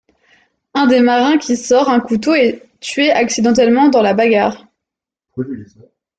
Un 0.73 0.87
des 0.87 0.99
marins 0.99 1.37
qui 1.37 1.55
sort 1.55 1.87
un 1.87 1.99
couteau 1.99 2.33
est 2.33 2.63
tué 2.79 3.11
accidentellement 3.11 3.89
dans 3.89 4.01
la 4.01 4.15
bagarre. 4.15 4.65